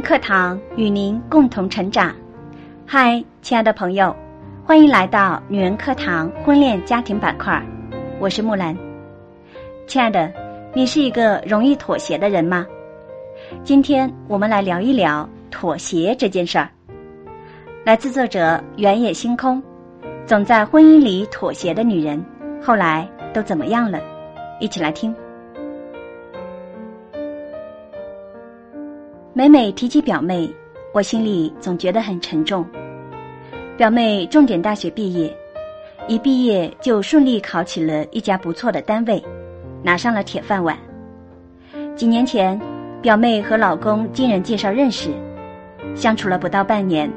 [0.00, 2.14] 课堂与您共同成长。
[2.86, 4.14] 嗨，亲爱的朋友，
[4.64, 7.62] 欢迎来到女人课堂婚恋家庭板块。
[8.18, 8.76] 我是木兰。
[9.86, 10.32] 亲爱的，
[10.72, 12.66] 你是一个容易妥协的人吗？
[13.62, 16.68] 今天我们来聊一聊妥协这件事儿。
[17.84, 19.62] 来自作者原野星空。
[20.26, 22.24] 总在婚姻里妥协的女人，
[22.62, 24.00] 后来都怎么样了？
[24.60, 25.14] 一起来听。
[29.32, 30.52] 每每提起表妹，
[30.92, 32.66] 我心里总觉得很沉重。
[33.76, 35.32] 表妹重点大学毕业，
[36.08, 39.22] 一毕业就顺利考起了一家不错的单位，
[39.84, 40.76] 拿上了铁饭碗。
[41.94, 42.60] 几年前，
[43.00, 45.10] 表妹和老公经人介绍认识，
[45.94, 47.08] 相处了不到半年，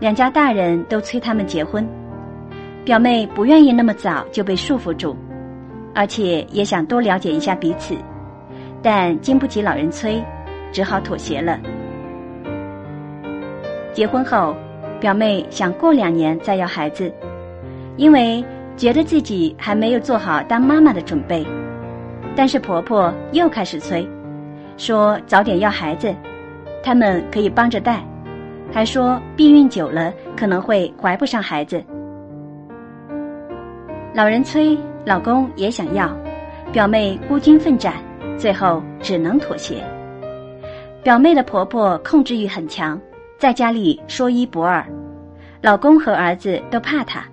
[0.00, 1.88] 两家大人都催他们结婚。
[2.84, 5.16] 表妹不愿意那么早就被束缚住，
[5.94, 7.94] 而且也想多了解一下彼此，
[8.82, 10.20] 但经不起老人催。
[10.72, 11.60] 只好妥协了。
[13.92, 14.56] 结婚后，
[14.98, 17.12] 表妹想过两年再要孩子，
[17.96, 18.42] 因为
[18.76, 21.46] 觉得自己还没有做好当妈妈的准备。
[22.34, 24.08] 但是婆婆又开始催，
[24.78, 26.14] 说早点要孩子，
[26.82, 28.02] 他们可以帮着带，
[28.72, 31.84] 还说避孕久了可能会怀不上孩子。
[34.14, 36.10] 老人催，老公也想要，
[36.72, 37.92] 表妹孤军奋战，
[38.38, 39.84] 最后只能妥协。
[41.02, 43.00] 表妹的婆婆控制欲很强，
[43.36, 44.86] 在家里说一不二，
[45.60, 47.24] 老公和儿子都怕她。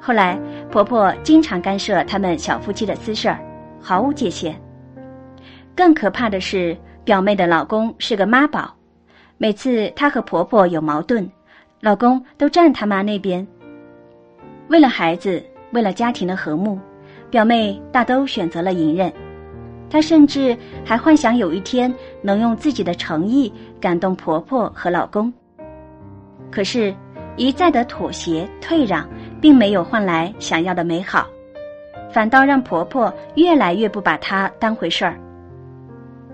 [0.00, 3.38] 后来婆婆经常干涉他们小夫妻的私事儿，
[3.78, 4.58] 毫无界限。
[5.76, 6.74] 更可怕的是，
[7.04, 8.74] 表妹的老公是个妈宝，
[9.36, 11.30] 每次她和婆婆有矛盾，
[11.80, 13.46] 老公都站他妈那边。
[14.68, 16.78] 为了孩子，为了家庭的和睦，
[17.28, 19.12] 表妹大都选择了隐忍。
[19.88, 25.32] 她甚至还幻想有一天能用自己的诚意感动婆婆和老公。
[26.50, 26.94] 可是，
[27.36, 29.08] 一再的妥协退让，
[29.40, 31.26] 并没有换来想要的美好，
[32.10, 35.18] 反倒让婆婆越来越不把她当回事儿。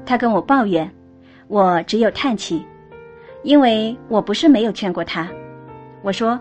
[0.05, 0.91] 她跟我抱怨，
[1.49, 2.65] 我只有叹气，
[3.43, 5.29] 因为我不是没有劝过她。
[6.03, 6.39] 我说，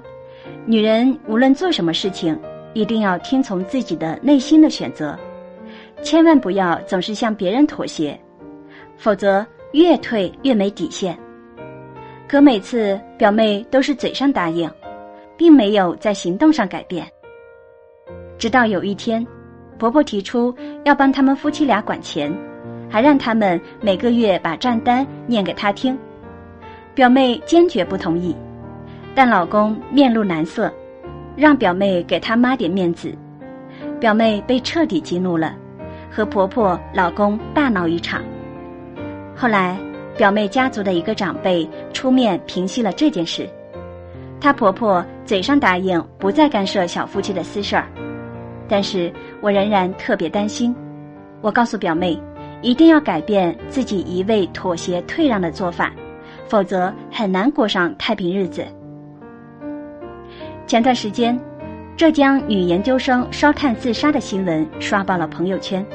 [0.66, 2.38] 女人无论做什么事情，
[2.74, 5.18] 一定要听从自己的内心的选择。
[6.02, 8.18] 千万不要总是向别人妥协，
[8.98, 11.18] 否则越退越没底线。
[12.28, 14.70] 可每次表妹都是嘴上答应，
[15.36, 17.06] 并没有在行动上改变。
[18.38, 19.26] 直到有一天，
[19.78, 20.56] 婆婆提出
[20.86, 22.34] 要帮他们夫妻俩管钱，
[22.90, 25.98] 还让他们每个月把账单念给她听，
[26.96, 28.36] 表妹坚决不同意。
[29.14, 30.72] 但老公面露难色，
[31.36, 33.14] 让表妹给他妈点面子，
[34.00, 35.58] 表妹被彻底激怒了。
[36.12, 38.22] 和婆婆、老公大闹一场。
[39.36, 39.78] 后来，
[40.18, 43.48] 表妹家族的一个长辈出面平息了这件事。
[44.42, 47.88] 她婆婆嘴上答应不再干涉小夫妻的私事儿，
[48.68, 49.12] 但是
[49.42, 50.76] 我仍然特别担心。
[51.42, 52.22] 我告诉表妹，
[52.62, 55.92] 一定要改变自己一味妥协退让的做法，
[56.48, 58.66] 否则很难过上太平日子。
[60.68, 61.40] 前段时间。
[62.00, 65.86] 浙江女研究生烧炭自杀的新闻刷爆了朋友圈。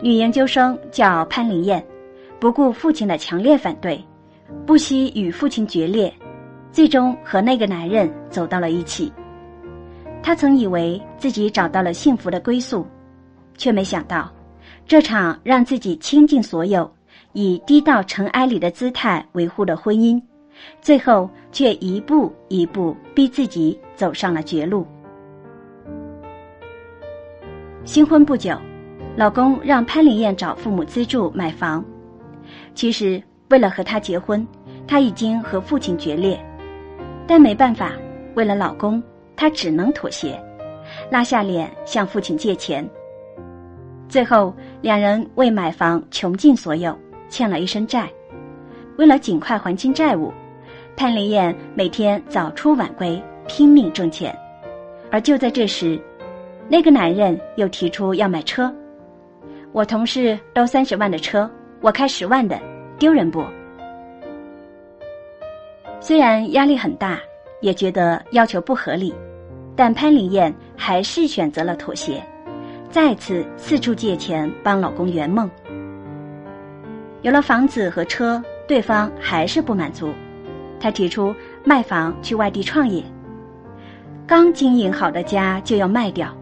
[0.00, 1.84] 女研究生叫潘林燕，
[2.38, 4.00] 不顾父亲的强烈反对，
[4.64, 6.14] 不惜与父亲决裂，
[6.70, 9.12] 最终和那个男人走到了一起。
[10.22, 12.86] 她曾以为自己找到了幸福的归宿，
[13.58, 14.32] 却没想到，
[14.86, 16.88] 这场让自己倾尽所有，
[17.32, 20.22] 以低到尘埃里的姿态维护的婚姻，
[20.80, 24.86] 最后却一步一步逼自己走上了绝路。
[27.84, 28.54] 新婚不久，
[29.16, 31.82] 老公让潘林燕找父母资助买房。
[32.74, 34.46] 其实为了和他结婚，
[34.86, 36.38] 他已经和父亲决裂，
[37.26, 37.92] 但没办法，
[38.34, 39.02] 为了老公，
[39.34, 40.38] 他只能妥协，
[41.10, 42.88] 拉下脸向父亲借钱。
[44.08, 46.96] 最后，两人为买房穷尽所有，
[47.28, 48.08] 欠了一身债。
[48.98, 50.32] 为了尽快还清债务，
[50.96, 54.36] 潘林燕每天早出晚归，拼命挣钱。
[55.10, 56.00] 而就在这时，
[56.72, 58.72] 那个男人又提出要买车，
[59.72, 61.50] 我同事都三十万的车，
[61.80, 62.56] 我开十万的，
[62.96, 63.44] 丢人不？
[65.98, 67.18] 虽然压力很大，
[67.60, 69.12] 也觉得要求不合理，
[69.74, 72.22] 但潘林燕还是选择了妥协，
[72.88, 75.50] 再次四处借钱帮老公圆梦。
[77.22, 80.14] 有了房子和车，对方还是不满足，
[80.78, 81.34] 他提出
[81.64, 83.02] 卖房去外地创业。
[84.24, 86.32] 刚经营好的家就要卖掉。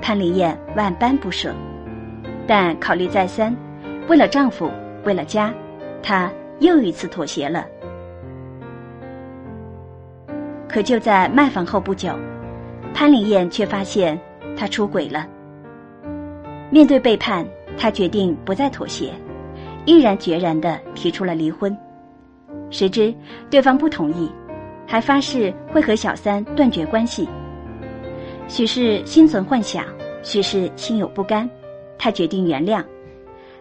[0.00, 1.54] 潘丽燕万般不舍，
[2.46, 3.54] 但考虑再三，
[4.08, 4.70] 为了丈夫，
[5.04, 5.52] 为了家，
[6.02, 7.66] 她又一次妥协了。
[10.68, 12.12] 可就在卖房后不久，
[12.94, 14.18] 潘丽燕却发现
[14.56, 15.26] 他出轨了。
[16.70, 17.46] 面对背叛，
[17.78, 19.12] 他决定不再妥协，
[19.86, 21.76] 毅然决然的提出了离婚。
[22.70, 23.14] 谁知
[23.48, 24.30] 对方不同意，
[24.86, 27.28] 还发誓会和小三断绝关系。
[28.48, 29.84] 许是心存幻想，
[30.22, 31.48] 许是心有不甘，
[31.98, 32.84] 他决定原谅，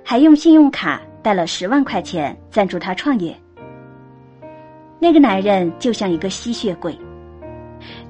[0.03, 3.35] 还用信用卡贷了十万块钱赞助他创业。
[4.99, 6.97] 那个男人就像一个吸血鬼，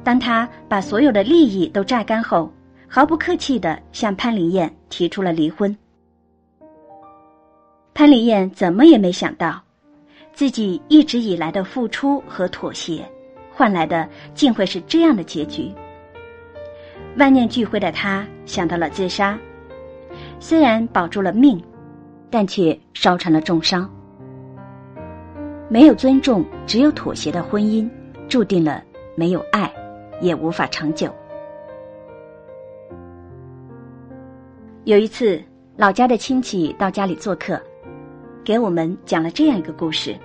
[0.03, 2.51] 当他把所有的利益都榨干后，
[2.87, 5.75] 毫不客气的向潘林燕提出了离婚。
[7.93, 9.61] 潘林燕怎么也没想到，
[10.33, 13.03] 自己一直以来的付出和妥协，
[13.51, 15.71] 换来的竟会是这样的结局。
[17.17, 19.37] 万念俱灰的他想到了自杀，
[20.39, 21.63] 虽然保住了命，
[22.29, 23.89] 但却烧成了重伤。
[25.69, 27.89] 没有尊重，只有妥协的婚姻，
[28.27, 28.83] 注定了
[29.15, 29.71] 没有爱，
[30.21, 31.09] 也无法长久。
[34.83, 35.41] 有一次，
[35.77, 37.59] 老家的亲戚到家里做客，
[38.43, 40.15] 给我们讲了这样一个故事。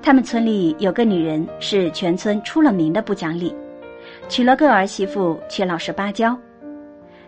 [0.00, 3.52] 他们村里有个女人是全村出了名的不讲理，
[4.28, 6.36] 娶了个儿媳妇却老实巴交。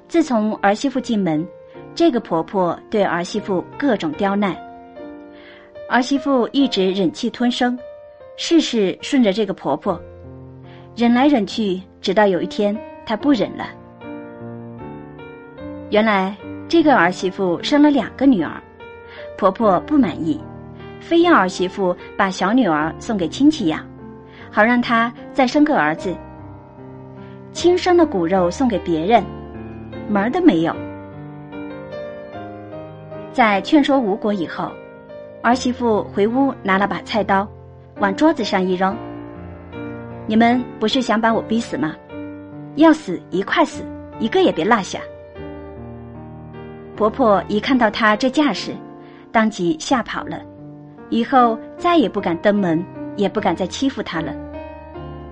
[0.08, 1.46] 自从儿媳妇进门，
[1.94, 4.56] 这个婆婆对儿媳妇各种刁难。
[5.88, 7.78] 儿媳妇一直忍气吞声，
[8.37, 10.00] 事事顺着这个婆婆，
[10.96, 13.69] 忍来忍去，直到有一天她不忍了。
[15.90, 16.37] 原来
[16.69, 18.60] 这个儿媳妇生了两个女儿，
[19.38, 20.40] 婆婆不满意，
[21.00, 23.84] 非要儿媳妇把小女儿送给亲戚养，
[24.50, 26.16] 好让她再生个儿子。
[27.56, 29.25] 亲生的骨肉送给别人，
[30.11, 30.76] 门儿都没有。
[33.32, 34.70] 在劝说无果以后。
[35.43, 37.49] 儿媳妇回屋拿了把菜刀，
[37.99, 38.94] 往桌子上一扔。
[40.26, 41.94] 你们不是想把我逼死吗？
[42.75, 43.82] 要死一块死，
[44.19, 45.00] 一个也别落下。
[46.94, 48.73] 婆婆一看到她这架势，
[49.32, 50.43] 当即吓跑了，
[51.09, 52.85] 以后再也不敢登门，
[53.17, 54.35] 也不敢再欺负她了。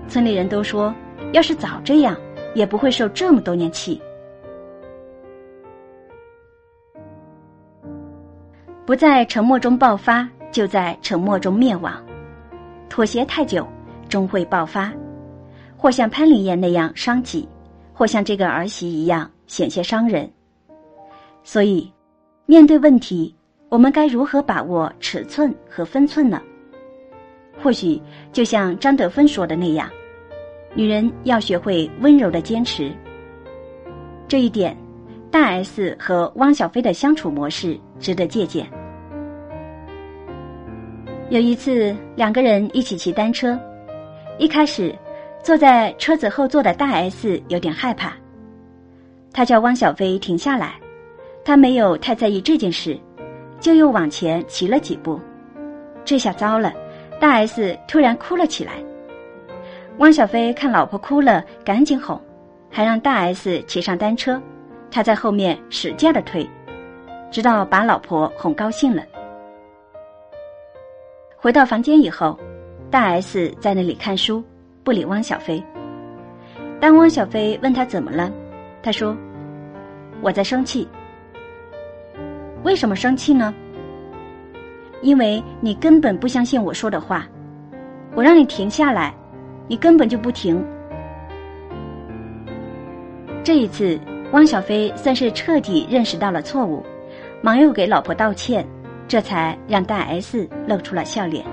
[0.07, 0.91] 村里人都说，
[1.33, 2.15] 要是早这样，
[2.53, 4.01] 也不会受这么多年气。
[8.85, 11.93] 不在沉默中爆发，就在沉默中灭亡。
[12.87, 13.67] 妥协太久，
[14.07, 14.93] 终会爆发，
[15.75, 17.49] 或像潘丽燕那样伤己，
[17.93, 20.31] 或像这个儿媳一样险些伤人。
[21.43, 21.91] 所以，
[22.45, 23.35] 面对问题，
[23.69, 26.41] 我们该如何把握尺寸和分寸呢？
[27.61, 27.99] 或许
[28.31, 29.89] 就像张德芬说的那样，
[30.75, 32.91] 女人要学会温柔的坚持。
[34.27, 34.77] 这一点。
[35.31, 38.65] 大 S 和汪小菲的相处模式值得借鉴。
[41.29, 43.59] 有一次，两个人一起骑单车，
[44.37, 44.95] 一开始，
[45.43, 48.13] 坐在车子后座的大 S 有点害怕，
[49.33, 50.75] 他叫汪小菲停下来，
[51.43, 52.97] 他没有太在意这件事，
[53.59, 55.19] 就又往前骑了几步。
[56.05, 56.71] 这下糟了，
[57.19, 58.71] 大 S 突然哭了起来。
[59.99, 62.19] 汪小菲看老婆哭了，赶紧哄，
[62.69, 64.41] 还让大 S 骑上单车。
[64.91, 66.47] 他在后面使劲的推，
[67.31, 69.03] 直到把老婆哄高兴了。
[71.37, 72.37] 回到房间以后，
[72.91, 74.43] 大 S 在那里看书，
[74.83, 75.63] 不理汪小菲。
[76.79, 78.31] 当汪小菲问他怎么了，
[78.83, 79.15] 他说
[80.21, 80.87] ：“我在生气。
[82.63, 83.53] 为什么生气呢？
[85.01, 87.25] 因为你根本不相信我说的话，
[88.13, 89.13] 我让你停下来，
[89.67, 90.63] 你根本就不停。
[93.43, 93.99] 这一次。”
[94.31, 96.83] 汪小菲算是彻底认识到了错误，
[97.41, 98.67] 忙又给老婆道歉，
[99.07, 101.45] 这才让大 S 露出了笑脸。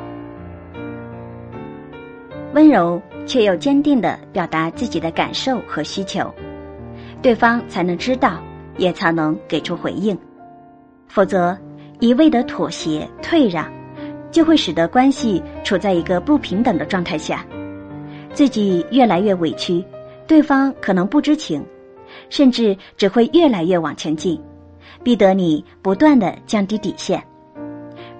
[2.54, 6.33] 温柔却又坚定的表达自己的感受和需求，
[7.21, 8.42] 对方才能知道，
[8.78, 10.19] 也才能给出回应。
[11.07, 11.57] 否则，
[12.00, 13.71] 一味的妥协退让，
[14.33, 17.45] 就会使得关系处在一个不平等的状态下，
[18.32, 19.84] 自己越来越委屈，
[20.26, 21.64] 对方可能不知情。
[22.28, 24.38] 甚至只会越来越往前进，
[25.02, 27.22] 逼得你不断的降低底线，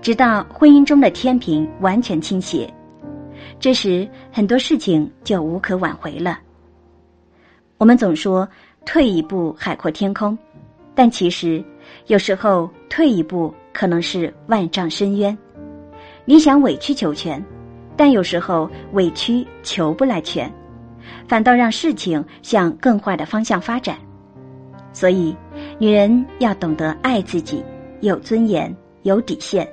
[0.01, 2.73] 直到婚姻中的天平完全倾斜。
[3.61, 6.39] 这时，很多事情就无可挽回了。
[7.77, 8.49] 我们总说
[8.87, 10.37] 退一步海阔天空，
[10.95, 11.63] 但其实
[12.07, 15.37] 有时候退一步可能是万丈深渊。
[16.25, 17.45] 你想委曲求全，
[17.97, 20.53] 但有时候委屈求不来全。
[21.27, 23.97] 反倒让事情向更坏的方向发展，
[24.93, 25.35] 所以，
[25.79, 27.63] 女人要懂得爱自己，
[28.01, 29.67] 有尊严，有底线，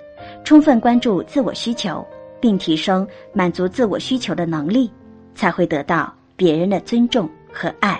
[0.43, 2.05] 充分关注自我需求，
[2.39, 4.91] 并提升满足自我需求的能力，
[5.35, 7.99] 才会得到别人的尊重和爱。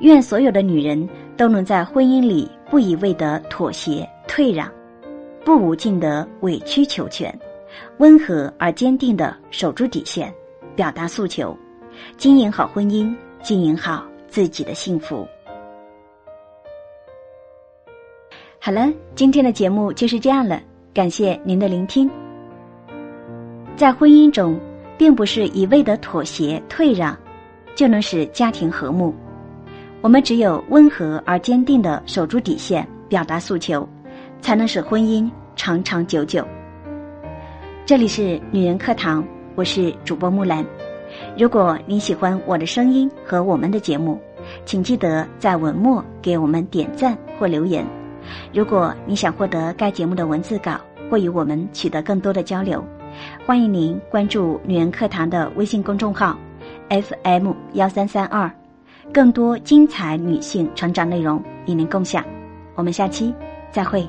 [0.00, 4.70] 愿所有的女人都能在婚姻里不一味的妥协退让，
[5.44, 7.36] 不无尽的委曲求全，
[7.98, 10.32] 温和而坚定的守住底线，
[10.74, 11.56] 表达诉求，
[12.16, 15.26] 经营好婚姻，经营好自己的幸福。
[18.58, 20.60] 好了，今天的节目就是这样了，
[20.94, 22.10] 感谢您的聆听。
[23.76, 24.58] 在婚姻中，
[24.96, 27.16] 并不是一味的妥协退让，
[27.74, 29.14] 就能使家庭和睦。
[30.00, 33.88] 我们只有温和而坚定的守住底线，表达诉求，
[34.40, 36.46] 才能使婚姻长长久久。
[37.86, 39.22] 这里是女人课堂，
[39.56, 40.64] 我是主播木兰。
[41.36, 44.18] 如果您喜欢我的声音和我们的节目，
[44.64, 47.84] 请记得在文末给我们点赞或留言。
[48.54, 52.82] 如果你想获得该节目的文字稿或与我们取得更多的交流，
[53.44, 56.38] 欢迎您关注“女人课堂”的微信公众号
[56.88, 58.50] FM 幺三三二，
[59.12, 62.24] 更多精彩女性成长内容与您共享。
[62.76, 63.34] 我们下期
[63.70, 64.08] 再会。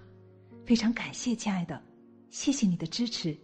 [0.71, 1.83] 非常感谢，亲爱的，
[2.29, 3.37] 谢谢你的支持。